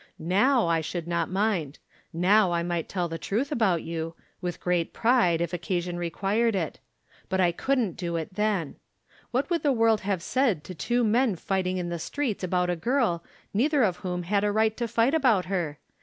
[0.17, 1.77] Now I should not mind.
[2.11, 6.79] Now I might tell the truth about you, with great pride, if occasion required it.
[7.29, 8.77] But I couldn't do it then.
[9.29, 12.75] What would the world have said to two men fighting in the streets about a
[12.75, 15.77] girl, neither of whom had a right to fight about her?